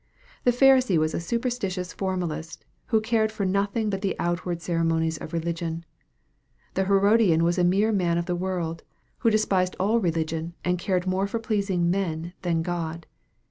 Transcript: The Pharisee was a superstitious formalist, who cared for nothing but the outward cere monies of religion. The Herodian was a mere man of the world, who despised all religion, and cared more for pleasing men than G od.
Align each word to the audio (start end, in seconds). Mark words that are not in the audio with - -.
The 0.45 0.51
Pharisee 0.51 0.97
was 0.97 1.13
a 1.13 1.19
superstitious 1.19 1.93
formalist, 1.93 2.65
who 2.87 3.01
cared 3.01 3.31
for 3.31 3.45
nothing 3.45 3.91
but 3.91 4.01
the 4.01 4.15
outward 4.17 4.59
cere 4.59 4.83
monies 4.83 5.19
of 5.19 5.31
religion. 5.31 5.85
The 6.73 6.85
Herodian 6.85 7.43
was 7.43 7.59
a 7.59 7.63
mere 7.63 7.91
man 7.91 8.17
of 8.17 8.25
the 8.25 8.35
world, 8.35 8.81
who 9.19 9.29
despised 9.29 9.75
all 9.79 9.99
religion, 9.99 10.55
and 10.65 10.79
cared 10.79 11.05
more 11.05 11.27
for 11.27 11.37
pleasing 11.37 11.91
men 11.91 12.33
than 12.41 12.63
G 12.63 12.71
od. 12.71 13.05